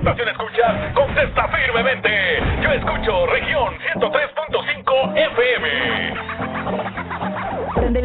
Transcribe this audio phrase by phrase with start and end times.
[0.00, 0.92] estación escuchas?
[0.94, 2.10] Contesta firmemente.
[2.62, 4.39] Yo escucho región 103.5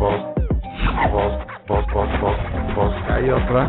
[0.00, 0.16] Pues,
[1.66, 2.36] pues, pues, pues,
[2.74, 3.68] pues que hay otra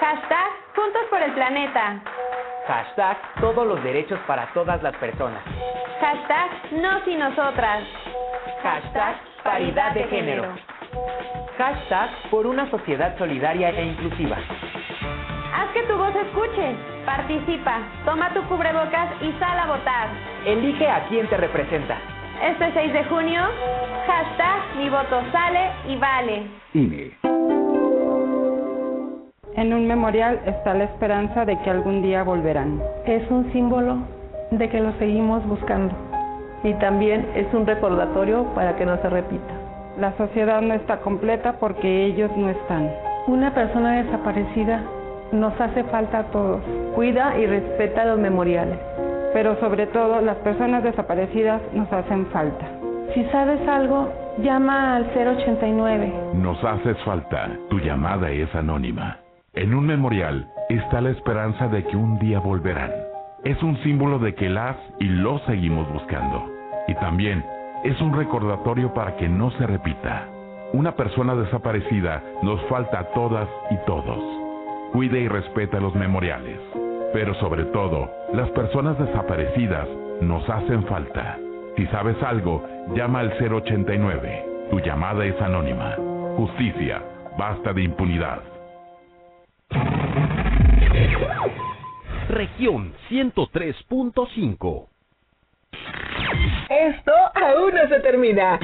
[0.00, 2.00] Hashtag Juntos por el Planeta.
[2.66, 5.42] Hashtag todos los derechos para todas las personas.
[6.00, 7.84] Hashtag Nos y Nosotras.
[8.62, 10.44] Hashtag paridad de género.
[11.58, 14.38] Hashtag por una sociedad solidaria e inclusiva.
[15.54, 16.76] Haz que tu voz escuche.
[17.04, 17.78] Participa.
[18.06, 20.08] Toma tu cubrebocas y sal a votar.
[20.46, 21.98] Elige a quien te representa.
[22.42, 23.40] Este 6 de junio,
[24.04, 26.42] hashtag mi voto sale y vale.
[26.74, 27.12] INE
[29.54, 32.82] En un memorial está la esperanza de que algún día volverán.
[33.06, 33.98] Es un símbolo
[34.50, 35.94] de que lo seguimos buscando.
[36.64, 39.54] Y también es un recordatorio para que no se repita.
[40.00, 42.90] La sociedad no está completa porque ellos no están.
[43.28, 44.82] Una persona desaparecida
[45.30, 46.60] nos hace falta a todos.
[46.96, 48.80] Cuida y respeta los memoriales.
[49.32, 52.66] Pero sobre todo las personas desaparecidas nos hacen falta.
[53.14, 56.12] Si sabes algo, llama al 089.
[56.34, 57.50] Nos haces falta.
[57.68, 59.18] Tu llamada es anónima.
[59.54, 62.90] En un memorial está la esperanza de que un día volverán.
[63.44, 66.48] Es un símbolo de que las y los seguimos buscando.
[66.88, 67.44] Y también
[67.84, 70.28] es un recordatorio para que no se repita.
[70.72, 74.18] Una persona desaparecida nos falta a todas y todos.
[74.92, 76.58] Cuide y respeta los memoriales.
[77.12, 79.88] Pero sobre todo, las personas desaparecidas
[80.20, 81.38] nos hacen falta.
[81.76, 82.64] Si sabes algo,
[82.94, 84.44] llama al 089.
[84.70, 85.96] Tu llamada es anónima.
[86.36, 87.02] Justicia,
[87.38, 88.40] basta de impunidad.
[92.28, 94.86] Región 103.5
[96.70, 98.58] Esto aún no se termina.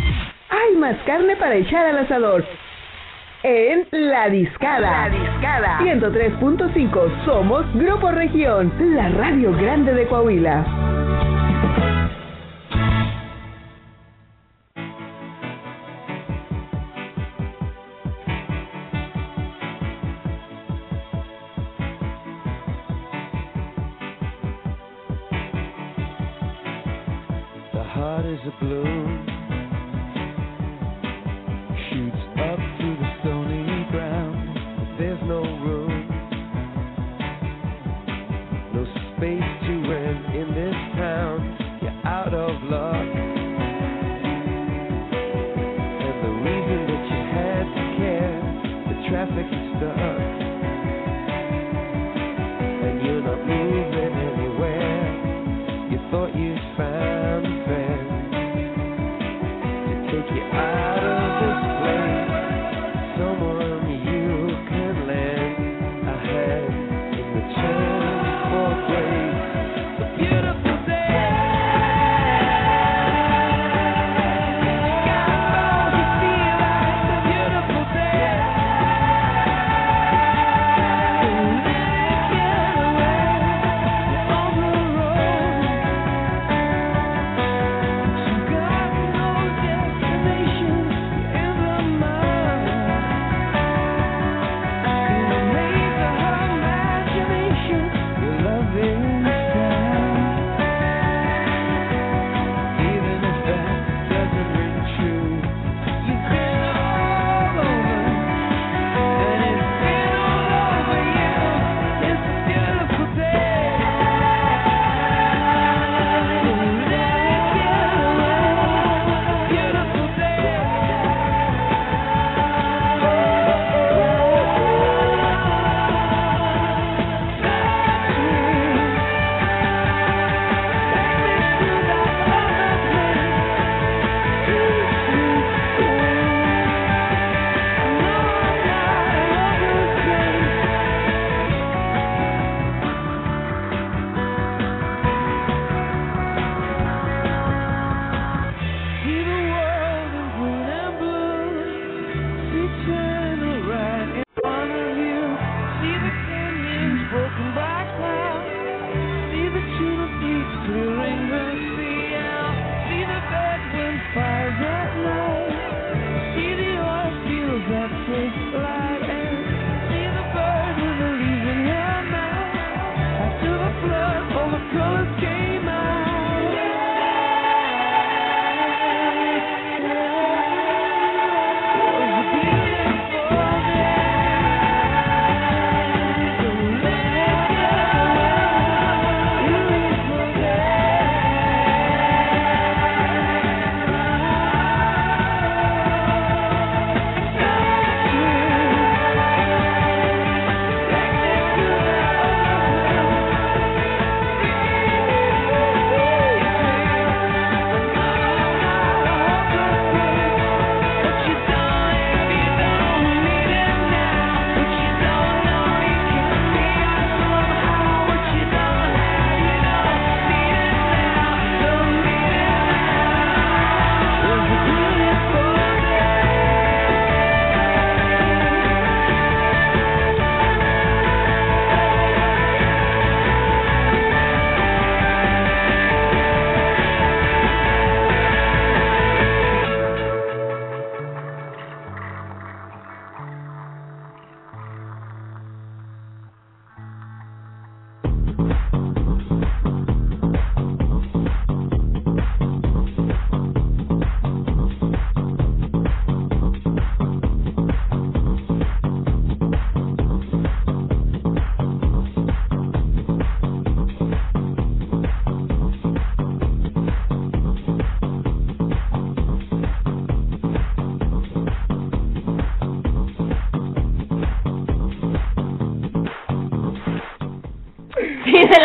[0.49, 2.45] Hay más carne para echar al asador.
[3.45, 5.09] En La Discada.
[5.09, 5.79] La Discada.
[5.79, 10.65] 103.5 Somos Grupo Región, la radio grande de Coahuila.
[27.73, 29.28] The heart is a balloon,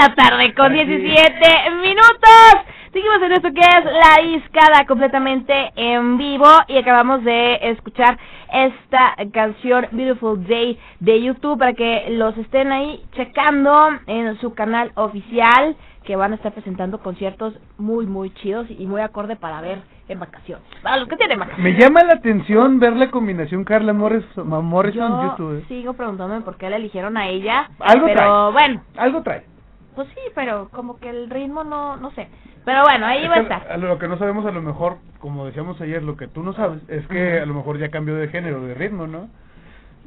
[0.04, 2.56] la tarde con 17 minutos.
[2.92, 8.18] Seguimos en esto que es La Iscada completamente en vivo y acabamos de escuchar
[8.52, 14.92] esta canción Beautiful Day de YouTube para que los estén ahí checando en su canal
[14.96, 19.80] oficial que van a estar presentando conciertos muy muy chidos y muy acorde para ver
[20.10, 20.66] en vacaciones.
[20.82, 21.74] Para los que tienen vacaciones.
[21.74, 25.66] Me llama la atención ver la combinación Carla Morrison, Morrison Yo YouTube.
[25.70, 28.52] sigo preguntándome por qué la eligieron a ella, Algo pero trae.
[28.52, 29.53] bueno, Algo trae.
[29.96, 32.28] Pues sí, pero como que el ritmo no no sé.
[32.66, 33.68] Pero bueno, ahí va a estar.
[33.72, 36.54] a lo que no sabemos a lo mejor, como decíamos ayer, lo que tú no
[36.54, 39.28] sabes es que a lo mejor ya cambió de género, de ritmo, ¿no?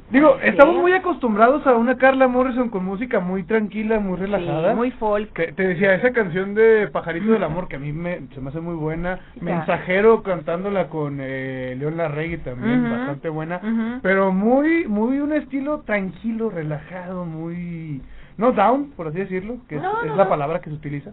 [0.09, 0.47] Digo, Sí.
[0.47, 4.73] estamos muy acostumbrados a una Carla Morrison con música muy tranquila, muy relajada.
[4.73, 5.33] muy folk.
[5.33, 8.49] Te, te decía, esa canción de Pajarito del Amor, que a mí me, se me
[8.49, 9.19] hace muy buena.
[9.35, 9.43] Ya.
[9.43, 12.95] Mensajero cantándola con eh, León Larregui también, Ujú.
[12.95, 13.57] bastante buena.
[13.61, 13.99] Ujú.
[14.01, 18.01] Pero muy, muy un estilo tranquilo, relajado, muy...
[18.37, 21.11] No down, por así decirlo, que es, No, es no, la palabra que se utiliza.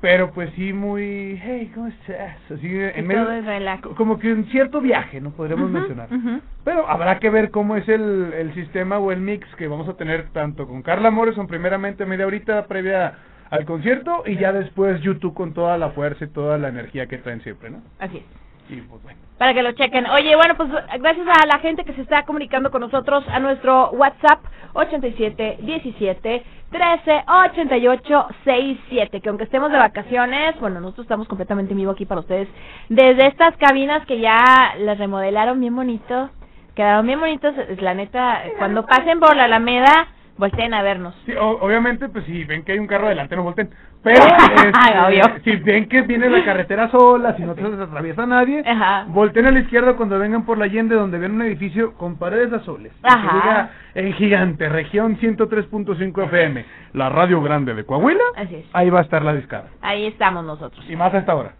[0.00, 2.38] Pero pues sí muy, hey, ¿cómo estás?
[2.50, 3.26] Así en medio,
[3.96, 5.30] como que un cierto viaje, ¿no?
[5.30, 6.08] Podríamos Ujú, mencionar.
[6.64, 9.94] Pero habrá que ver cómo es el, el sistema o el mix que vamos a
[9.94, 13.18] tener tanto con Carla Morrison primeramente media horita previa
[13.50, 17.18] al concierto y ya después YouTube con toda la fuerza y toda la energía que
[17.18, 17.82] traen siempre, ¿no?
[17.98, 18.24] Así es.
[18.70, 19.23] Y pues bueno.
[19.38, 20.06] Para que lo chequen.
[20.06, 20.70] Oye, bueno, pues
[21.00, 24.40] gracias a la gente que se está comunicando con nosotros a nuestro WhatsApp
[24.74, 29.20] 87 17 13 88 67.
[29.20, 32.48] Que aunque estemos de vacaciones, bueno, nosotros estamos completamente en vivo aquí para ustedes.
[32.88, 36.30] Desde estas cabinas que ya las remodelaron bien bonito.
[36.74, 37.54] Quedaron bien bonitos.
[37.80, 41.14] La neta, cuando pasen por la Alameda, volteen a vernos.
[41.26, 43.70] Sí, o- obviamente, pues si ven que hay un carro delante, no volten.
[44.02, 45.22] Pero este, Obvio.
[45.44, 48.62] si ven que viene la carretera sola, si no se atraviesa nadie,
[49.08, 52.52] volteen a la izquierda cuando vengan por la Allende, donde ven un edificio con paredes
[52.52, 52.92] azules.
[52.98, 53.32] y que Ajá.
[53.34, 58.24] diga en gigante, región 103.5 FM, la radio grande de Coahuila.
[58.36, 58.66] Así es.
[58.74, 59.68] Ahí va a estar la discada.
[59.80, 60.84] Ahí estamos nosotros.
[60.88, 61.52] Y más a esta hora.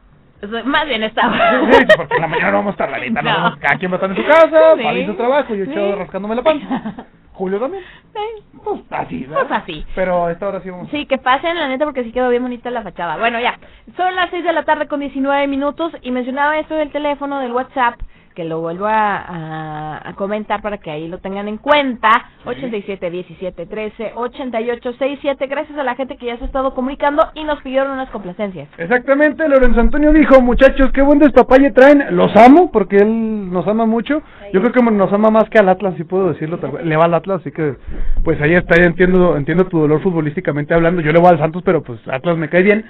[0.66, 1.32] Más bien estaba.
[1.72, 3.30] Sí, porque en la mañana no vamos a estar la neta, no.
[3.30, 3.36] No.
[3.44, 4.82] vamos- cada quien va a estar en su casa, Sí.
[4.82, 5.70] Fabi en su trabajo, yo Sí.
[5.70, 6.66] echado rascándome la panza.
[7.34, 7.82] Julio también.
[8.14, 8.58] Sí.
[8.64, 9.46] Pues así, ¿verdad?
[9.48, 9.86] Pues así.
[9.94, 10.88] Pero a esta hora sí vamos.
[10.90, 13.16] Sí, que pasen, la neta, porque sí quedó bien bonita la fachada.
[13.16, 13.58] Bueno, ya.
[13.96, 17.52] Son las 6 de la tarde con 19 minutos y mencionaba esto del teléfono, del
[17.52, 17.96] WhatsApp,
[18.34, 22.10] que lo vuelvo a, a, a comentar para que ahí lo tengan en cuenta.
[22.44, 25.46] 87 17 13 88 67.
[25.46, 28.68] Gracias a la gente que ya se ha estado comunicando y nos pidieron unas complacencias.
[28.76, 33.86] Exactamente, Lorenzo Antonio dijo, muchachos, qué buen despapalle traen, los amo, porque él nos ama
[33.86, 34.22] mucho,
[34.52, 37.14] yo creo que nos ama más que al Atlas, si puedo decirlo, le va al
[37.14, 37.76] Atlas, así que,
[38.22, 41.62] pues ahí está, ya entiendo, entiendo tu dolor futbolísticamente hablando, yo le voy al Santos,
[41.64, 42.84] pero pues Atlas me cae bien,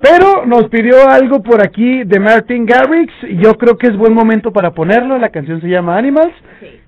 [0.00, 4.14] pero nos pidió algo por aquí de Martin Garrix, y yo creo que es buen
[4.14, 6.34] momento para ponerlo, la canción se llama Animals,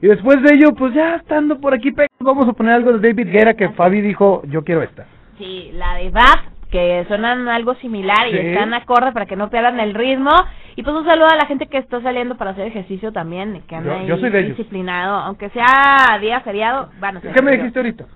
[0.00, 3.30] y después de ello, pues ya estando por aquí, vamos a poner algo de David
[3.30, 5.06] Guerra, que Fabi dijo, yo quiero esta.
[5.38, 6.38] Sí, la de Bab,
[6.70, 8.38] que suenan algo similar y Sí.
[8.38, 10.30] están acorde para que no pierdan el ritmo.
[10.74, 13.76] Y pues un saludo a la gente que está saliendo para hacer ejercicio también, que
[13.76, 14.56] anda Yo- soy de ellos.
[14.56, 15.16] disciplinado.
[15.16, 17.32] Aunque sea día feriado, van a ser.
[17.34, 18.06] ¿Qué me dijiste ahorita?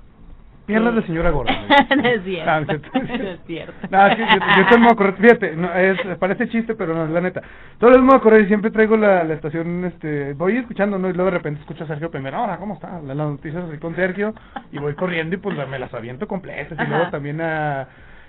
[0.66, 1.52] Piernas de señora gorda.
[1.96, 2.50] no es cierto.
[2.50, 2.98] Ah, no es cierto.
[2.98, 3.72] no es cierto.
[3.90, 7.20] Yo, yo estoy muy a correr, fíjate, no, es, parece chiste, pero no, es la
[7.20, 7.42] neta.
[7.78, 10.98] Todos los me voy a correr y siempre traigo la, la estación, este, voy escuchando,
[10.98, 11.08] ¿no?
[11.08, 13.00] Y luego de repente escucho a Sergio primero, ahora, ¿cómo está?
[13.02, 14.34] La- Las noticias así con Sergio,
[14.72, 16.76] y voy corriendo y pues la- me las aviento completas.
[16.84, 17.86] Y luego también a,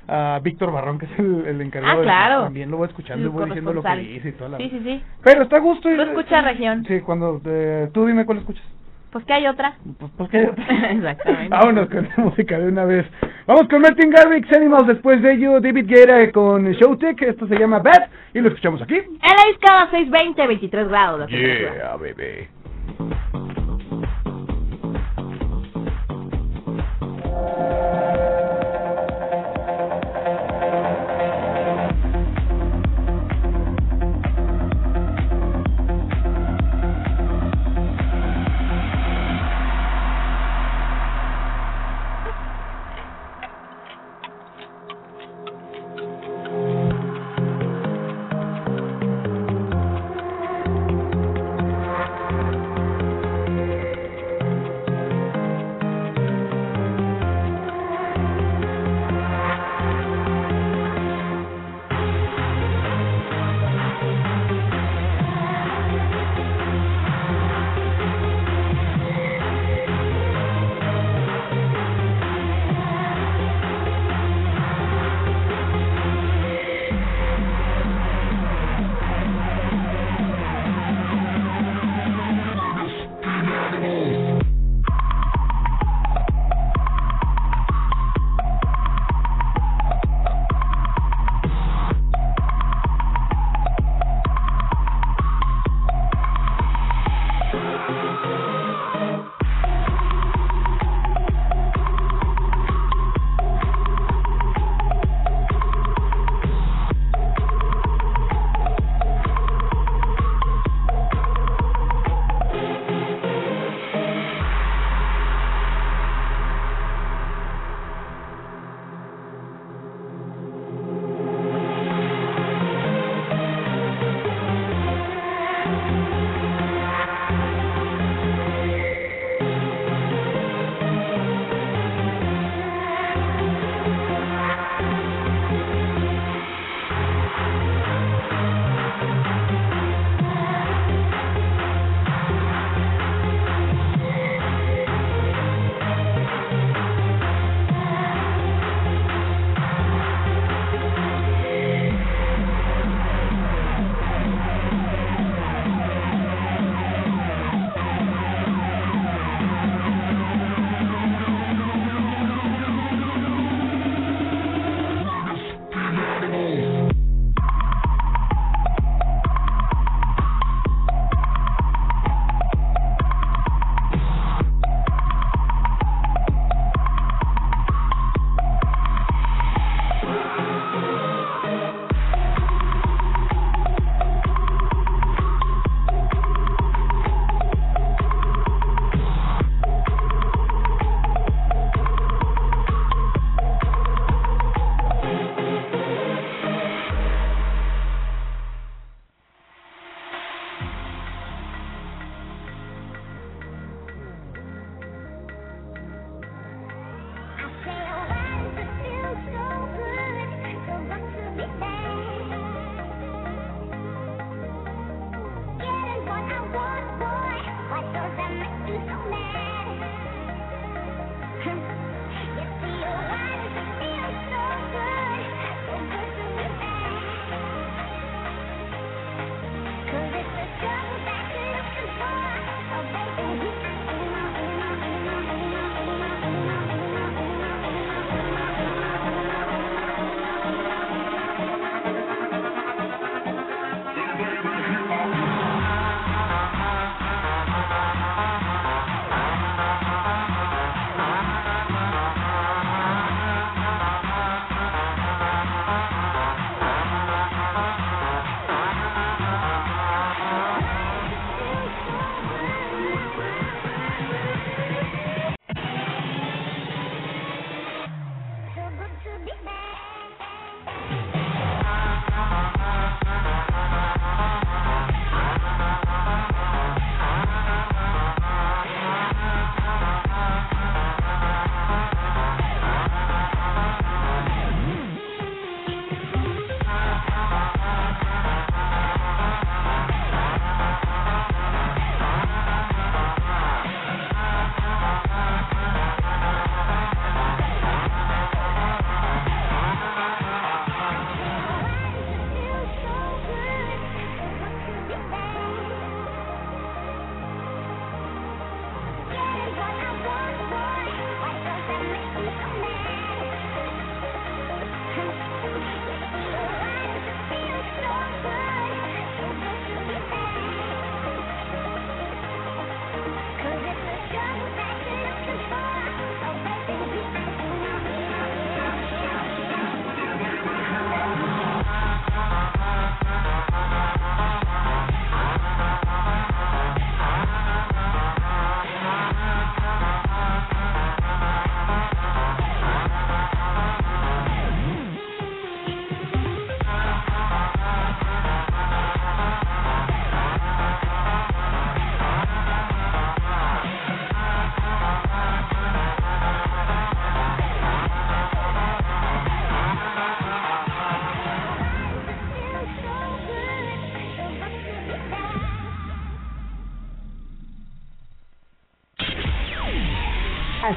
[0.08, 1.94] a Víctor Barrón, que es el, el encargado.
[1.96, 2.44] Ah, de- claro.
[2.44, 4.58] También lo voy escuchando y voy diciendo lo que dice y toda la...
[4.58, 5.04] Sí, sí, sí.
[5.24, 5.90] Pero está a gusto.
[5.90, 6.86] ¿Tú escuchas región?
[6.86, 8.64] Sí, cuando, eh, tú dime cuál escuchas.
[9.12, 9.76] Pues que hay otra.
[10.00, 10.42] Pues, pues que
[10.92, 11.50] Exactamente.
[11.50, 13.06] Vámonos con la música de una vez.
[13.46, 17.80] Vamos con Martin Garrix, Animals, después de ello David Guerra con Showtech, esto se llama
[17.80, 18.96] Bad, y lo escuchamos aquí.
[18.96, 21.30] En la escala 620, 23 grados.
[21.30, 22.50] Yeah, bebé.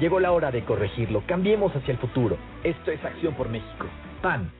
[0.00, 1.22] Llegó la hora de corregirlo.
[1.26, 2.36] Cambiemos hacia el futuro.
[2.64, 3.86] Esto es Acción por México.
[4.22, 4.50] PAN.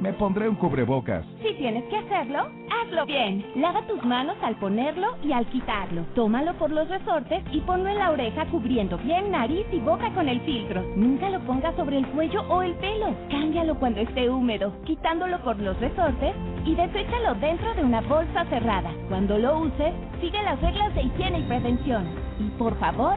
[0.00, 1.24] Me pondré un cubrebocas.
[1.40, 3.46] Si tienes que hacerlo, hazlo bien.
[3.54, 6.02] Lava tus manos al ponerlo y al quitarlo.
[6.14, 10.28] Tómalo por los resortes y ponlo en la oreja cubriendo bien nariz y boca con
[10.28, 10.82] el filtro.
[10.96, 13.14] Nunca lo pongas sobre el cuello o el pelo.
[13.30, 16.34] Cámbialo cuando esté húmedo, quitándolo por los resortes
[16.66, 18.90] y deséchalo dentro de una bolsa cerrada.
[19.08, 22.04] Cuando lo uses, sigue las reglas de higiene y prevención.
[22.40, 23.16] Y por favor,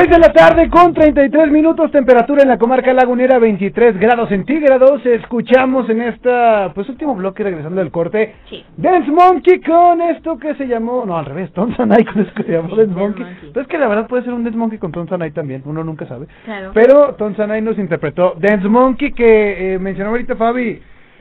[0.00, 5.04] 6 de la tarde con 33 minutos, temperatura en la comarca lagunera 23 grados centígrados.
[5.04, 8.34] Escuchamos en esta, pues último bloque regresando del corte,
[8.78, 12.52] Dance Monkey con esto que se llamó, no al revés, Tonsanay con esto que se
[12.52, 13.26] llamó Dance Monkey.
[13.52, 16.06] Pues es que la verdad puede ser un Dance Monkey con Tonsanay también, uno nunca
[16.06, 16.28] sabe.
[16.46, 16.70] Claro.
[16.72, 20.80] Pero Tonsanay nos interpretó Dance Monkey que eh, mencionó ahorita Fabi.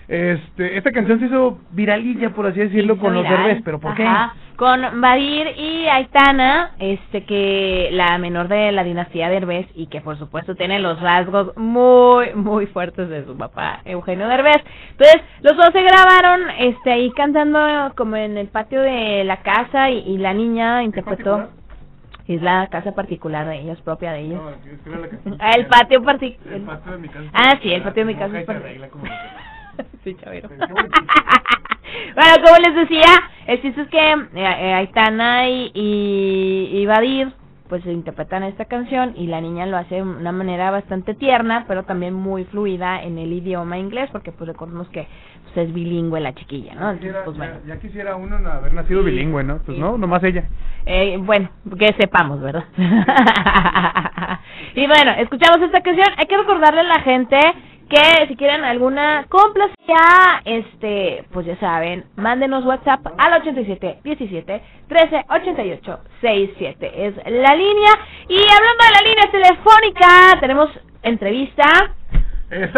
[0.10, 3.24] Este, esta canción se hizo viralilla, por así decirlo, con los.
[3.30, 4.08] Derbez, pero ¿por qué?
[4.56, 10.18] Con Badir y Aitana, este que la menor de la dinastía Derbez y que por
[10.18, 14.58] supuesto tiene los rasgos muy muy fuertes de su papá Eugenio Derbez.
[14.92, 19.92] Entonces, los dos se grabaron este ahí cantando como en el patio de la casa
[19.92, 21.50] y, y la niña interpretó
[22.30, 24.42] es la casa particular de ellos, propia de ellos.
[25.40, 26.54] Ah, el patio particular.
[26.54, 27.30] El patio de mi casa.
[27.34, 28.46] Ah, sí, el patio de mi casa es
[30.04, 30.50] sí, chavero.
[32.16, 33.06] bueno, como les decía,
[33.48, 37.32] el chiste es que eh, eh, Aitana y, y, y Badir
[37.68, 41.84] pues interpretan esta canción y la niña lo hace de una manera bastante tierna, pero
[41.84, 45.08] también muy fluida en el idioma inglés, porque pues recordemos que
[45.54, 46.90] pues, es bilingüe la chiquilla, ¿no?
[46.90, 47.54] Entonces, Quisiera- pues bueno.
[47.68, 49.60] ya, ya quisiera uno haber nacido bilingüe, ¿no?
[49.60, 50.46] Pues no, nomás ella.
[50.88, 52.64] Eh, bueno, que sepamos, ¿verdad?
[54.76, 56.08] y bueno, escuchamos esta canción.
[56.18, 57.38] Hay que recordarle a la gente
[57.90, 65.26] que si quieren alguna complacía, este, pues ya saben, mándenos WhatsApp al 87 17 13
[65.30, 67.92] 88 67 es la línea.
[68.28, 70.70] Y hablando de la línea telefónica, tenemos
[71.02, 71.96] entrevista.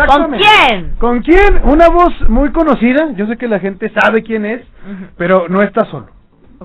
[0.08, 0.96] ¿Con quién?
[0.98, 1.62] ¿Con quién?
[1.64, 3.12] Una voz muy conocida.
[3.16, 4.62] Yo sé que la gente sabe quién es,
[5.18, 6.08] pero no está solo.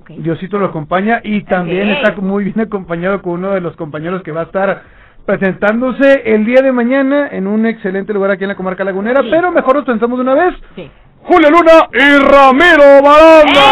[0.09, 4.33] Diosito lo acompaña y también está muy bien acompañado con uno de los compañeros que
[4.33, 4.83] va a estar
[5.27, 9.21] presentándose el día de mañana en un excelente lugar aquí en la comarca lagunera.
[9.29, 10.55] Pero mejor nos pensamos de una vez.
[10.77, 10.89] Sí.
[11.23, 13.63] Julio Luna y Ramiro Baranda.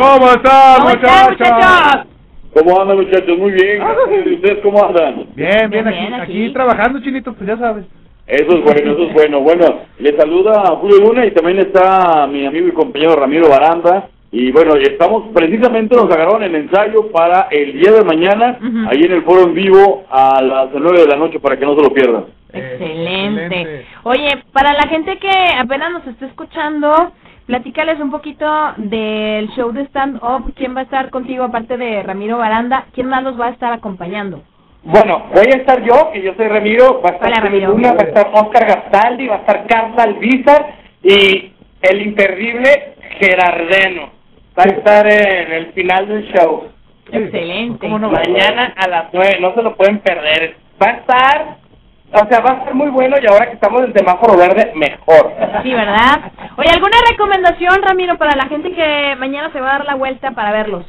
[0.00, 2.06] ¿Cómo están, ¿Cómo están, muchachos?
[2.54, 3.38] ¿Cómo andan muchachos?
[3.38, 3.82] Muy bien.
[4.26, 5.26] ¿Y ustedes cómo andan?
[5.34, 6.52] Bien, bien, Bien, aquí, bien, aquí aquí.
[6.52, 7.84] trabajando, Chinito, pues ya sabes.
[8.26, 9.40] Eso es bueno, eso es bueno.
[9.40, 14.08] Bueno, les saluda Julio Luna y también está mi amigo y compañero Ramiro Baranda.
[14.34, 18.58] Y bueno, estamos precisamente nos agarraron el ensayo para el día de mañana,
[18.90, 21.76] ahí en el foro en vivo a las 9 de la noche para que no
[21.76, 22.24] se lo pierdan.
[22.50, 23.86] Excelente.
[24.04, 27.12] Oye, para la gente que apenas nos está escuchando,
[27.44, 28.46] platícales un poquito
[28.78, 30.54] del show de stand-up.
[30.56, 32.86] ¿Quién va a estar contigo aparte de Ramiro Baranda?
[32.94, 34.42] ¿Quién más los va a estar acompañando?
[34.82, 37.68] Bueno, voy a estar yo, que yo soy Ramiro, va a estar Hola, Ramiro.
[37.72, 44.21] Luna, va a estar Oscar Gastaldi, va a estar Carla Alvizar y el imperdible Gerardeno.
[44.58, 46.68] Va a estar en el final del show.
[47.10, 47.88] Excelente.
[47.88, 50.56] Mañana a las nueve, no se lo pueden perder.
[50.82, 51.56] Va a estar,
[52.12, 55.32] o sea, va a estar muy bueno y ahora que estamos en semáforo verde, mejor.
[55.62, 56.32] Sí, ¿verdad?
[56.56, 60.32] Oye, ¿alguna recomendación, Ramiro, para la gente que mañana se va a dar la vuelta
[60.32, 60.84] para verlos?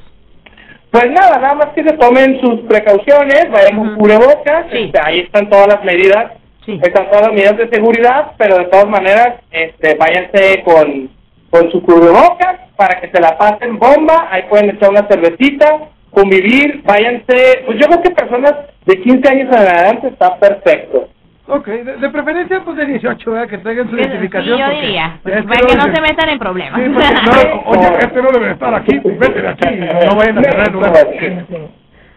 [0.91, 5.49] Pues nada, nada más que se tomen sus precauciones, vayan con cubrebocas, este, ahí están
[5.49, 6.33] todas las medidas,
[6.67, 11.09] están todas las medidas de seguridad, pero de todas maneras, este, váyanse con,
[11.53, 15.67] con su cubrebocas para que se la pasen bomba, ahí pueden echar una cervecita,
[16.09, 18.53] convivir, váyanse, pues yo creo que personas
[18.87, 21.09] de 15 años en adelante está perfecto.
[21.45, 23.47] Ok, de, de preferencia pues de 18, ¿verdad?
[23.49, 24.57] Que traigan su Sí, identificación.
[24.57, 25.35] yo porque diría, para
[25.67, 26.81] que no se metan en problemas.
[26.81, 29.75] Sí, no, oye, este no debe estar aquí, vete de aquí,
[30.09, 30.93] no vayan a cerrar el lugar.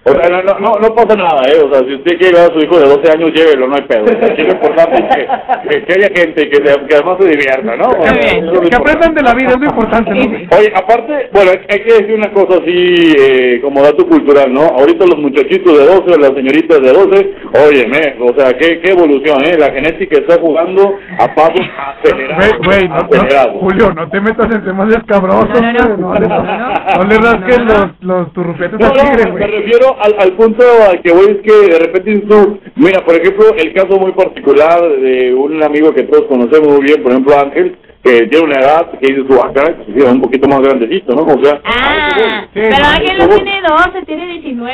[0.06, 1.58] O sea, no, no, no, pasa nada, ¿eh?
[1.64, 3.82] O sea, si usted quiere llevar a su hijo de 12 años, llévelo, no hay
[3.82, 4.04] pedo.
[4.06, 7.76] Aquí lo importante es que, que, que haya gente que, se- que además se divierta,
[7.76, 7.88] ¿no?
[7.88, 8.76] O sea, lo Que importante.
[8.76, 10.56] aprendan de la vida, es lo importante, ¿no?
[10.56, 14.62] Oye, aparte, bueno, hay, que decir una cosa así eh, como dato cultural, ¿no?
[14.62, 17.34] Ahorita los muchachitos de 12, las señoritas de 12,
[17.68, 19.56] óyeme, o sea, qué, qué evolución, ¿eh?
[19.58, 22.58] La genética está jugando a pasos acelerados.
[22.64, 23.56] Güey, no, no, acelerados.
[23.60, 26.14] Julio, no te metas en temas escabrosos, No, no, no.
[26.14, 29.50] le, no le rasques los, los turrupetes No, al no, tigre, me güey.
[29.50, 33.54] refiero al, al punto al que voy es que de repente tú, mira, por ejemplo,
[33.56, 37.76] el caso muy particular de un amigo que todos conocemos muy bien, por ejemplo Ángel,
[38.02, 39.74] que tiene una edad que dices tú, acá,
[40.10, 41.22] un poquito más grandecito, ¿no?
[41.22, 44.72] O sea, Ah, pero Ángel no tiene 12, tiene 19.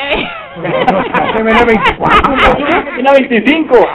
[1.35, 2.35] Se ve de 24,
[2.95, 3.87] tiene 25.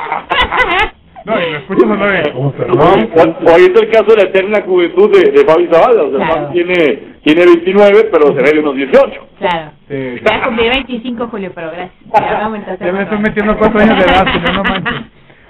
[1.28, 2.28] No, y lo escuchas a la vez.
[2.34, 6.10] O, o ahí está el caso de la eterna juventud de, de Fabi Zavala, o
[6.10, 6.34] sea, Claro.
[6.46, 9.26] Fabi tiene, tiene 29, pero se ve de unos 18.
[9.38, 9.70] Claro.
[9.88, 11.90] Voy a cumplir 25, Julio, pero gracias.
[12.14, 12.60] Ya me.
[12.60, 14.94] Ya estoy metiendo cuatro años de edad, Julio, no manches.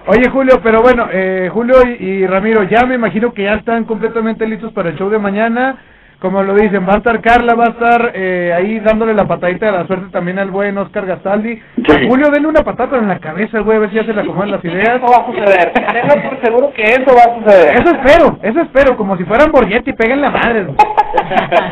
[0.06, 3.84] Oye, Julio, pero bueno, eh, Julio y, y Ramiro, ya me imagino que ya están
[3.84, 5.76] completamente listos para el show de mañana.
[6.20, 9.66] Como lo dicen, va a estar Carla, va a estar eh, ahí dándole la patadita
[9.66, 11.60] de la suerte también al buen Oscar Gastaldi.
[12.08, 14.22] Julio, denle una patada pero en la cabeza, güey, a ver si ya se le
[14.22, 14.96] acomodan las ideas.
[14.96, 15.72] Eso va a suceder.
[15.72, 17.76] Tengo por seguro que eso va a suceder.
[17.76, 20.64] Eso espero, eso espero, como si fueran Borghetti, peguen la madre.
[20.64, 20.76] güey.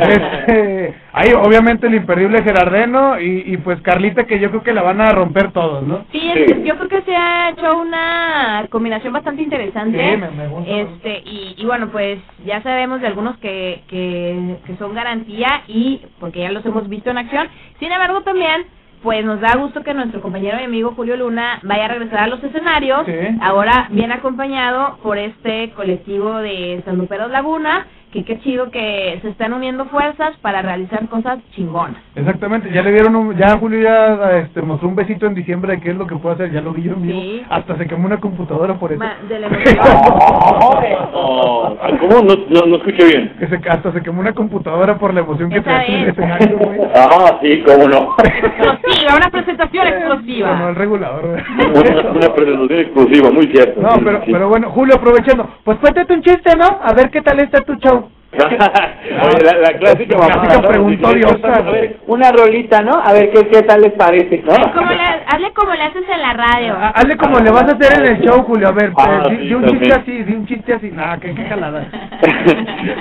[0.01, 4.83] Este, ahí obviamente el imperdible Gerardeno y, y pues Carlita que yo creo que la
[4.83, 6.05] van a romper todos, ¿no?
[6.13, 9.99] Sí, es- yo creo que se ha hecho una combinación bastante interesante.
[9.99, 10.71] Sí, me- me gusta.
[10.71, 14.36] Este y, y bueno, pues ya sabemos de algunos que, que,
[14.67, 17.49] que son garantía y porque ya los hemos visto en acción.
[17.79, 18.65] Sin embargo, también
[19.03, 22.27] pues nos da gusto que nuestro compañero y amigo Julio Luna vaya a regresar a
[22.29, 23.13] los escenarios, Sí.
[23.41, 27.87] ahora bien acompañado por este colectivo de San Luperos Laguna,
[28.25, 31.97] que qué chido que se están uniendo fuerzas para realizar cosas chingonas.
[32.15, 35.81] Exactamente, ya le dieron un, ya Julio ya este, mostró un besito en diciembre de
[35.81, 38.75] qué es lo que puede hacer, ya lo vieron vivo, hasta se quemó una computadora
[38.75, 38.99] por eso.
[39.03, 39.77] Ma- de la emoción.
[41.19, 42.23] Oh, ¿Cómo?
[42.23, 43.33] No, no, no escuché bien.
[43.39, 46.09] Que se, hasta se quemó una computadora por la emoción que trae en el es.
[46.11, 46.81] escenario, güey.
[46.95, 48.15] Ah, sí, cómo no.
[48.23, 50.55] Explosiva, una presentación No, explosiva.
[50.59, 51.25] no, el regulador.
[51.59, 53.81] Una, una presentación exclusiva, muy cierto.
[53.81, 54.33] No, sí, pero, sí.
[54.33, 56.67] pero bueno, Julio, aprovechando, pues cuéntate un chiste, ¿no?
[56.83, 58.06] A ver qué tal está tu show.
[58.33, 60.43] Oye, la, la clásica mamá.
[60.55, 60.69] ¿no?
[60.69, 63.01] preguntó a ver, Una rolita, ¿no?
[63.03, 64.43] A ver qué, qué tal les parece.
[64.43, 66.75] Como le, hazle como le haces en la radio.
[66.77, 69.31] Ah, Hazle como le vas a hacer en el show, Julio, a ver, Ah, eh,
[69.31, 69.81] di, sí, di un también.
[69.83, 71.87] chiste así, di un chiste así, nada, qué, qué jalada.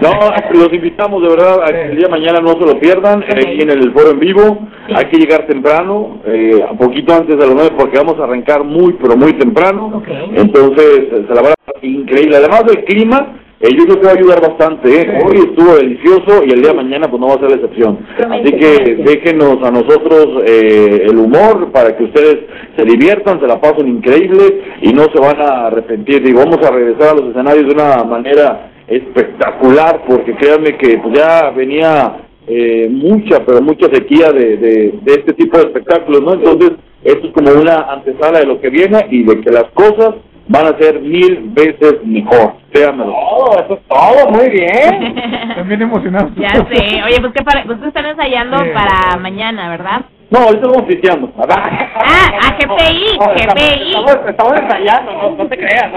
[0.02, 0.12] No,
[0.60, 3.28] los invitamos de verdad a que el día de mañana no se lo pierdan, eh,
[3.48, 4.68] ahí en el foro en vivo.
[4.96, 8.64] Hay que llegar temprano, eh, a poquito antes de las nueve, porque vamos a arrancar
[8.64, 10.02] muy, pero muy temprano.
[10.34, 12.38] Entonces, eh, se la va a dar increíble.
[12.38, 15.02] Además del clima, eh, yo creo que va a ayudar bastante.
[15.02, 15.20] ¿eh?
[15.26, 18.00] Hoy estuvo delicioso y el día de mañana pues no va a ser la excepción.
[18.30, 22.40] Así que déjenos a nosotros eh, el humor para que ustedes
[22.76, 26.24] se diviertan, se la pasen increíble y no se van a arrepentir.
[26.24, 31.18] Digo, vamos a regresar a los escenarios de una manera espectacular porque créanme que pues
[31.18, 36.34] ya venía eh, mucha, pero mucha sequía de, de, de este tipo de espectáculos, ¿no?
[36.34, 40.16] Entonces, esto es como una antesala de lo que viene y de que las cosas
[40.48, 43.12] van a ser mil veces mejor, créanmelo.
[43.12, 45.16] Todo, eso es todo, muy bien.
[45.56, 46.30] También emocionado.
[46.38, 47.04] Ya sé.
[47.04, 48.70] Oye, pues que para, pues que están ensayando Sí.
[48.74, 50.06] para mañana, ¿verdad?
[50.32, 51.32] No, ahorita estamos pisteando.
[51.38, 53.90] Ah, a GPI, GPI.
[53.90, 55.92] Estamos, estamos ensayando, no, no te creas.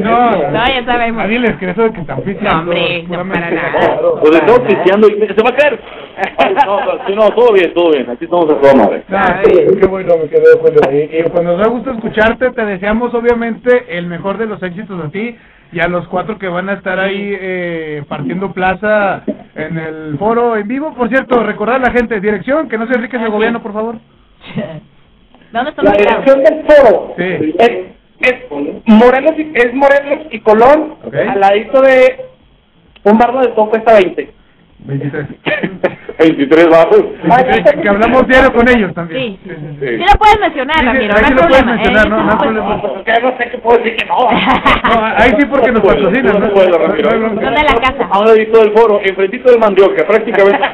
[0.00, 1.22] No, No, ya sabemos.
[1.22, 2.72] Nadie les cree eso de que están pisteando.
[2.72, 4.00] No, hombre, no para nada.
[4.20, 5.80] Pues estamos pisteando y se va a caer.
[6.66, 8.10] No, no, sí, no, todo bien, todo bien.
[8.10, 9.04] Aquí estamos a toda madre.
[9.44, 10.80] Sí, qué bueno me quedé, Julio.
[10.90, 15.02] Y, y pues nos da gusto escucharte, te deseamos obviamente el mejor de los éxitos
[15.04, 15.36] a ti
[15.72, 19.22] y a los cuatro que van a estar ahí eh, partiendo plaza
[19.54, 20.94] en el foro en vivo.
[20.94, 23.96] Por cierto, recordar a la gente, dirección, que no se enrique el gobierno, por favor.
[25.52, 27.54] ¿Dónde está La dirección del foro Sí.
[27.58, 27.70] es,
[28.20, 28.34] es
[28.86, 31.14] Morelos y, es Morelos y Colón, Ok.
[31.14, 32.24] al ladito de
[33.04, 34.30] un barrio de todo cuesta 20.
[34.86, 35.26] 23.
[36.18, 37.02] 23 bajos.
[37.82, 39.20] que hablamos diario con ellos también.
[39.20, 41.62] Sí, sí, Sí lo puedes mencionar, Sí, sí, Ramiro, ahí no hay sí lo puedes
[41.62, 41.72] problema.
[41.72, 43.02] mencionar, eh, no, sí no lo puedes- problema.
[43.06, 44.16] Ya no sé qué puedo decir que no.
[44.20, 46.40] No, ahí sí porque nos patrocinan.
[46.40, 47.10] No puedo, Ramiro.
[47.10, 48.08] ¿Dónde la casa?
[48.10, 50.60] A un ladito del foro, enfrentito del mandioca, prácticamente.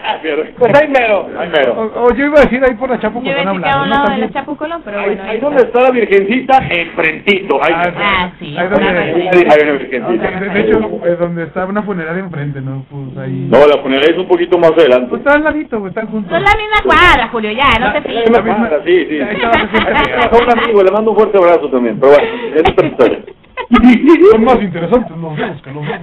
[0.59, 1.29] Pues ahí mero.
[1.38, 1.73] Ahí mero.
[1.75, 3.69] O, o yo iba a decir ahí por la Chapo Yo iba a decir que
[3.69, 3.95] a un hablando.
[3.95, 4.11] lado ¿no?
[4.14, 4.33] de la También.
[4.33, 5.23] Chapo Colón, pero Ahí, bueno.
[5.25, 7.62] ahí donde está la virgencita, enfrentito.
[7.62, 8.57] Ahí, Ah, sí.
[8.59, 10.31] Ahí donde- ahí hay una virgencita.
[10.40, 12.85] De, de hecho, eh, donde está una funeraria enfrente, ¿no?
[12.90, 13.47] Pues ahí.
[13.51, 15.09] No, la funeraria es un poquito más adelante.
[15.09, 16.31] Pues está al ladito, güey, están juntos.
[16.33, 18.45] Son la misma cuadra, Julio, ya, no te La fijas.
[18.45, 19.19] misma cuadra, sí, sí.
[19.19, 21.99] Es un amigo, le mando un fuerte abrazo también.
[22.01, 23.19] Pero bueno, esa es otra historia.
[24.31, 25.97] Son más interesantes los dos que los dos.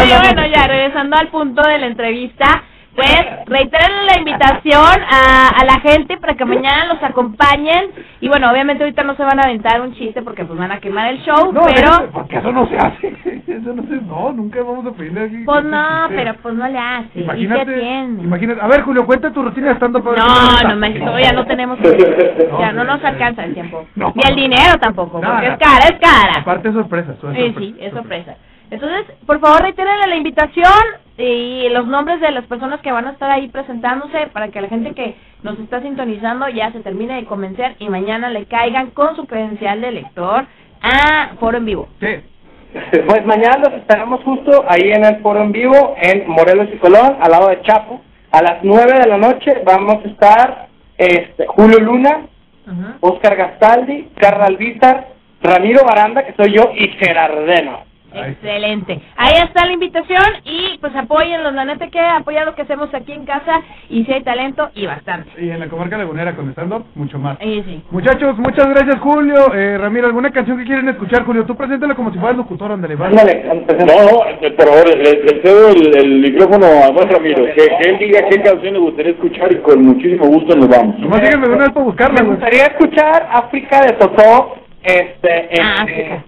[0.00, 2.62] Oye, bueno, ya, regresando al punto de la entrevista,
[2.98, 7.90] pues reiteren la invitación a, a la gente para que mañana los acompañen.
[8.20, 10.80] Y bueno, obviamente ahorita no se van a aventar un chiste porque pues van a
[10.80, 12.10] quemar el show, No, pero...
[12.12, 13.08] porque eso no se hace.
[13.48, 15.42] Eso no se, no, nunca vamos a pedirle aquí.
[15.44, 17.08] Pues no, pero pues no le hace.
[17.08, 18.22] ¿Y qué Imagínate, tiene?
[18.22, 18.60] imagínate.
[18.60, 20.16] A ver, Julio, cuenta tu rutina estando para
[20.62, 21.78] No, no, me- ya no tenemos...
[22.60, 23.86] Ya no nos alcanza el tiempo.
[23.96, 24.12] No.
[24.14, 26.40] Ni el dinero tampoco, porque es cara, es cara.
[26.40, 27.12] Aparte es sorpresa.
[27.12, 27.58] es Sí, sorpresa.
[27.58, 28.34] sí, es sorpresa.
[28.70, 30.72] Entonces, por favor, reiteren la invitación
[31.18, 34.68] y los nombres de las personas que van a estar ahí presentándose para que la
[34.68, 39.16] gente que nos está sintonizando ya se termine de convencer y mañana le caigan con
[39.16, 40.46] su credencial de lector
[40.80, 41.88] a Foro en Vivo.
[42.00, 42.06] Sí.
[43.06, 47.16] Pues mañana los esperamos justo ahí en el foro en vivo en Morelos y Colón,
[47.20, 48.02] al lado de Chapo.
[48.30, 52.26] A las 9 de la noche vamos a estar este, Julio Luna,
[53.00, 55.08] Oscar Gastaldi, Carla Alvízar,
[55.42, 57.87] Ramiro Baranda, que soy yo, y Gerardeno.
[58.12, 59.00] Excelente.
[59.16, 63.12] Ahí está la invitación y pues apóyenlos, la neta que apoya lo que hacemos aquí
[63.12, 65.30] en casa y si hay talento y bastante.
[65.42, 67.38] Y en la comarca lagunera con stand-up, mucho más.
[67.40, 67.82] Sí, sí.
[67.90, 69.52] Muchachos, muchas gracias, Julio.
[69.54, 71.44] Eh, Ramiro, ¿alguna canción que quieren escuchar, Julio?
[71.44, 73.08] Tú preséntala como si fueras locutor, ándale, va.
[73.10, 77.54] No, no, eh, por favor, le, le cedo el, el micrófono a buen Ramiro, que,
[77.54, 80.98] que él diga qué canción le gustaría escuchar y con muchísimo gusto nos vamos.
[80.98, 84.54] Nomás díganme una vez para buscarla, Me gustaría escuchar África de Totó.
[84.82, 86.22] Este, en- Ah, eh,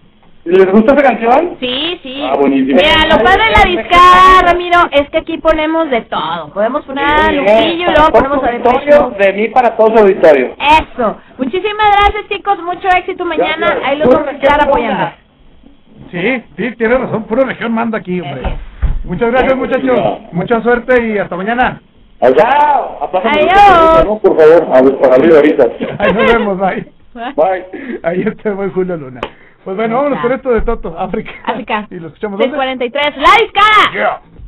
[0.45, 1.57] ¿Les gusta esa canción?
[1.61, 2.23] Sí, sí.
[2.25, 2.81] Ah, buenísimo.
[2.81, 6.49] Mira, lo padre de la discada, Ramiro, es que aquí ponemos de todo.
[6.55, 10.55] Podemos poner a Lupillo y luego ponemos a Depeche de mí para todo su auditorio.
[10.59, 11.17] Eso.
[11.37, 12.59] Muchísimas gracias, chicos.
[12.63, 13.67] Mucho éxito mañana.
[13.67, 13.85] Gracias.
[13.85, 15.13] Ahí los vamos a estar apoyando.
[16.11, 17.25] Sí, sí, tienes razón.
[17.25, 18.43] Puro región manda aquí, hombre.
[19.05, 20.01] Muchas gracias, muchachos.
[20.33, 21.83] Mucha suerte y hasta mañana.
[22.21, 23.11] Chao.
[23.13, 23.23] Adiós.
[23.25, 25.67] teléfono, por favor, a abrir ahorita.
[25.99, 26.87] Ahí nos vemos, bye.
[27.13, 28.01] Bye.
[28.03, 29.21] Ahí está el buen Julio Luna.
[29.65, 31.33] Pues bueno, vámonos con esto de Toto, África.
[31.45, 31.87] África.
[31.91, 32.57] Y lo escuchamos dónde?
[32.57, 33.17] 643.
[33.17, 33.93] ¡La discada!
[33.93, 34.40] Yeah.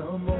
[0.00, 0.39] some more.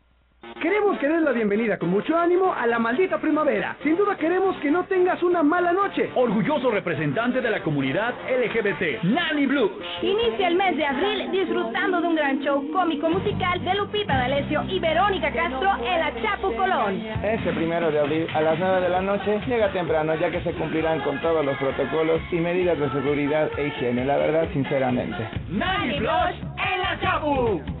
[0.59, 3.77] Queremos que des la bienvenida con mucho ánimo a la maldita primavera.
[3.83, 6.09] Sin duda queremos que no tengas una mala noche.
[6.15, 9.71] Orgulloso representante de la comunidad LGBT, Nani Blues.
[10.01, 14.63] Inicia el mes de abril disfrutando de un gran show cómico musical de Lupita D'Alessio
[14.67, 17.01] y Verónica Castro en la Chapu Colón.
[17.23, 20.53] Este primero de abril a las 9 de la noche llega temprano ya que se
[20.53, 25.27] cumplirán con todos los protocolos y medidas de seguridad e higiene, la verdad sinceramente.
[25.49, 27.80] Nani Blues en la Chapu.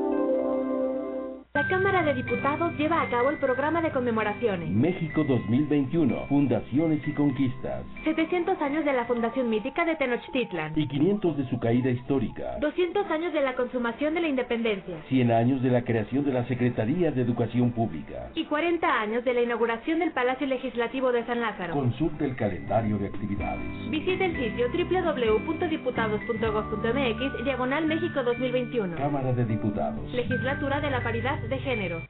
[1.53, 4.69] La Cámara de Diputados lleva a cabo el programa de conmemoraciones.
[4.69, 7.83] México 2021, Fundaciones y Conquistas.
[8.05, 10.71] 700 años de la Fundación Mítica de Tenochtitlan.
[10.79, 12.57] Y 500 de su caída histórica.
[12.61, 14.95] 200 años de la consumación de la independencia.
[15.09, 18.29] 100 años de la creación de la Secretaría de Educación Pública.
[18.33, 21.73] Y 40 años de la inauguración del Palacio Legislativo de San Lázaro.
[21.73, 23.89] Consulta el calendario de actividades.
[23.89, 28.95] Visita el sitio www.diputados.gov.mx Diagonal México 2021.
[28.95, 30.09] Cámara de Diputados.
[30.13, 32.01] Legislatura de la Paridad de Género.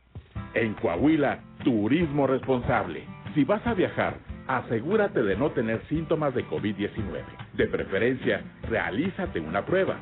[0.54, 3.04] En Coahuila, turismo responsable.
[3.34, 4.18] Si vas a viajar,
[4.48, 7.24] asegúrate de no tener síntomas de COVID-19.
[7.54, 9.98] De preferencia, realízate una prueba.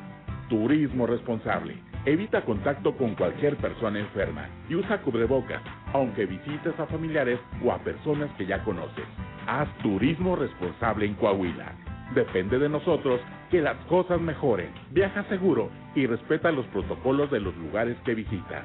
[0.48, 1.76] Turismo responsable.
[2.04, 5.62] Evita contacto con cualquier persona enferma y usa cubrebocas,
[5.92, 9.04] aunque visites a familiares o a personas que ya conoces.
[9.46, 11.72] Haz turismo responsable en Coahuila.
[12.14, 13.20] Depende de nosotros
[13.50, 14.70] que las cosas mejoren.
[14.90, 18.64] Viaja seguro y respeta los protocolos de los lugares que visitas.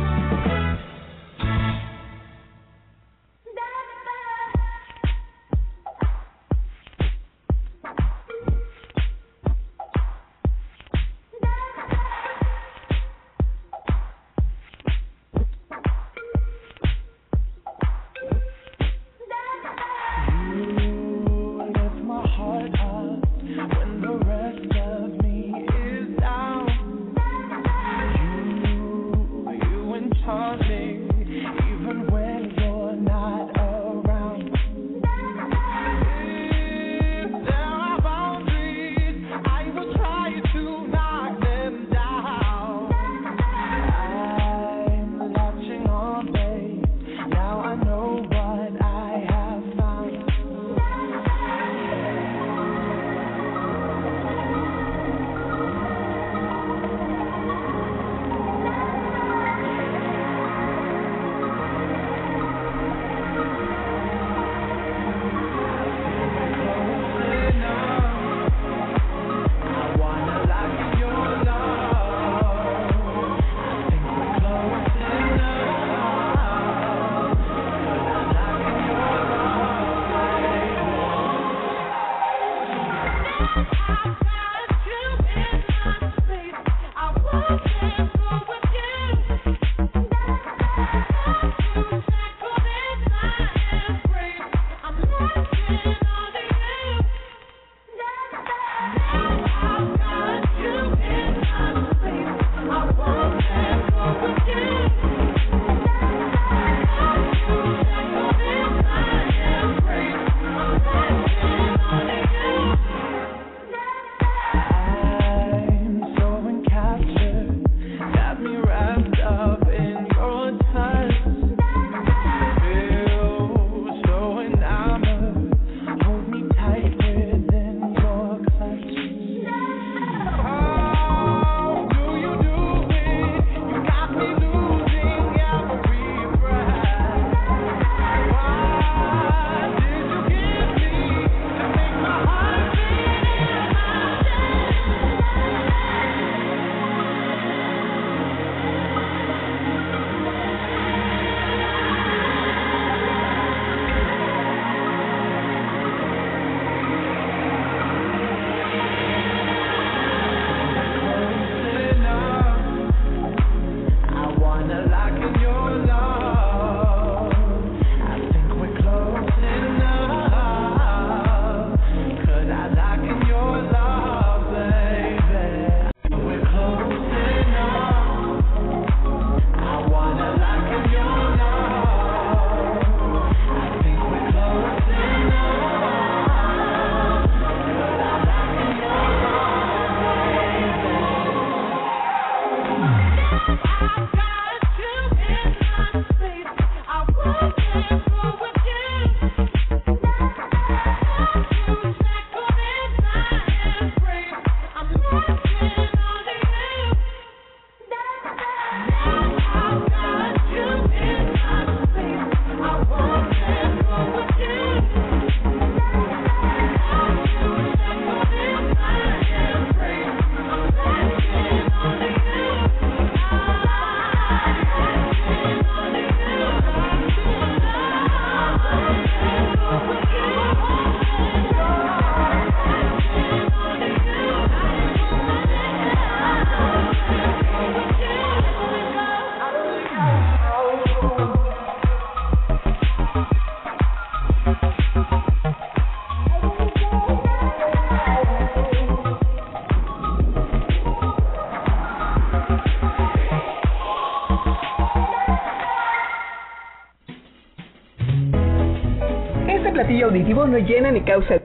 [260.61, 261.35] Llena ni causa.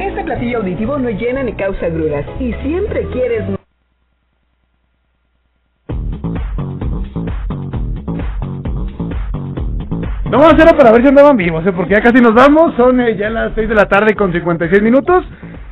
[0.00, 2.24] Este platillo auditivo no llena ni causa gruras.
[2.40, 3.44] Y siempre quieres.
[10.24, 11.72] No vamos a hacerlo para ver si andaban vivos, ¿eh?
[11.72, 12.74] porque ya casi nos vamos.
[12.76, 15.24] Son eh, ya las 6 de la tarde con 56 minutos.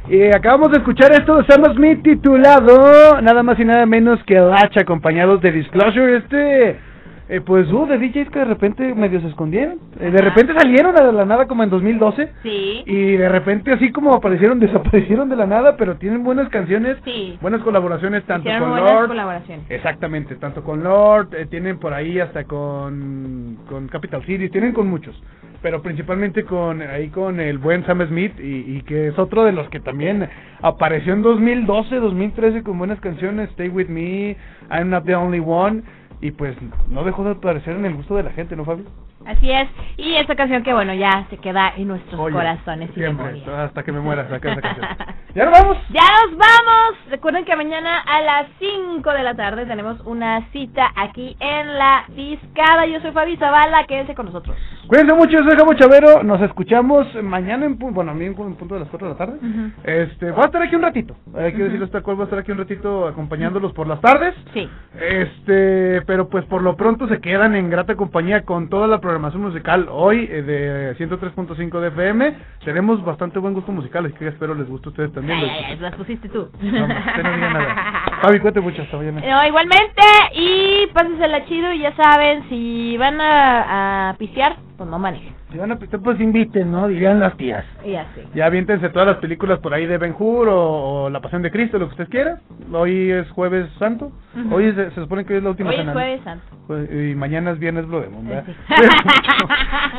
[0.08, 4.34] Y acabamos de escuchar esto de Sam Smith titulado nada más y nada menos que
[4.34, 6.16] Latch, acompañados de Disclosure.
[6.16, 6.89] Este,
[7.32, 9.78] eh, pues, uh, de DJs que de repente medio se escondieron.
[10.00, 12.28] Eh, de repente salieron de la nada como en 2012.
[12.42, 12.82] Sí.
[12.86, 17.38] Y de repente así como aparecieron, desaparecieron de la nada, pero tienen buenas canciones, Sí.
[17.40, 19.08] buenas colaboraciones tanto Hicieron con Lord.
[19.08, 19.64] colaboraciones.
[19.70, 24.88] Exactamente, tanto con Lord, eh, tienen por ahí hasta con, con Capital City, tienen con
[24.88, 25.14] muchos,
[25.62, 29.52] pero principalmente con ahí con el buen Sam Smith y, y que es otro de
[29.52, 30.28] los que también
[30.62, 34.36] apareció en 2012, 2013 con buenas canciones, Stay With Me,
[34.70, 35.82] I'm Not The Only One,
[36.20, 36.56] y pues
[36.88, 38.84] no dejó de aparecer en el gusto de la gente, ¿no, Fabio?
[39.26, 39.68] Así es.
[39.98, 43.82] Y esta canción que, bueno, ya se queda en nuestros Oye, corazones y Siempre, hasta
[43.82, 44.26] que me muera.
[45.34, 45.76] ¿Ya nos vamos?
[45.90, 46.98] ¡Ya nos vamos!
[47.10, 52.04] Recuerden que mañana a las 5 de la tarde tenemos una cita aquí en La
[52.08, 52.86] Discada.
[52.86, 54.56] Yo soy Fabi Zavala, quédense con nosotros.
[54.88, 58.34] Cuídense mucho, yo soy Jamo Chavero, nos escuchamos mañana en, pu- bueno, a mí en
[58.34, 59.38] pu- en punto de las 4 de la tarde.
[59.84, 61.14] Este, voy a estar aquí un ratito.
[61.36, 64.34] Hay que decirles tal cual, voy a estar aquí un ratito acompañándolos por las tardes.
[64.54, 64.68] Sí.
[64.98, 69.42] Este, pero pues por lo pronto se quedan en grata compañía con toda la programación
[69.42, 72.36] musical hoy eh, de 103.5 de FM.
[72.64, 75.36] Tenemos bastante buen gusto musical, así que espero les guste a ustedes también.
[75.40, 76.48] Ay, ay, ay, las pusiste tú.
[76.62, 76.94] No, no.
[78.22, 79.20] Fabi, cuente mucho, hasta mañana.
[79.20, 80.02] No, igualmente,
[80.34, 85.34] y pásensela chido y ya saben, si van a, a pisear, pues no manejen.
[85.52, 86.88] Si van a pistear, pues inviten, ¿no?
[86.88, 87.66] Dirían las tías.
[87.84, 88.22] Y así.
[88.34, 91.50] Ya aviéntense todas las películas por ahí de Ben Hur o, o La Pasión de
[91.50, 92.38] Cristo, lo que ustedes quieran.
[92.72, 94.10] Hoy es Jueves Santo.
[94.50, 95.92] Hoy es- se, supone que hoy es la última Hoy es cena.
[95.92, 96.00] ¿no?
[96.00, 96.44] Jueves Santo.
[96.66, 98.44] Jue- Y mañana es Viernes Blue Demon, ¿verdad?
[98.46, 98.54] Sí.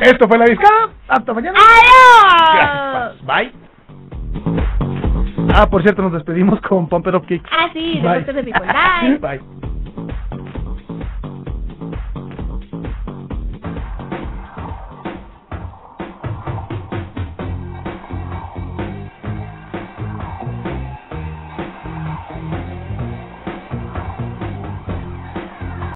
[0.00, 0.88] Esto fue La Discada.
[1.06, 1.58] Hasta mañana.
[1.60, 3.22] ¡Adiós!
[3.22, 3.52] Gracias, Bye.
[5.54, 7.48] Ah, por cierto, nos despedimos con Pump It Up Kicks.
[7.52, 8.24] Ah, sí, de.
[8.42, 9.18] Bye.
[9.20, 9.40] Bye.